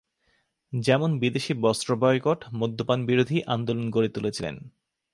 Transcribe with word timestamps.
যেমন 0.73 1.19
বিদেশি 1.19 1.53
বস্ত্র 1.53 1.89
বয়কট, 1.95 2.39
মদ্যপান 2.53 2.99
বিরোধী 3.05 3.37
আন্দোলন 3.47 3.85
গড়ে 3.89 4.09
তুলেছিলেন। 4.09 4.55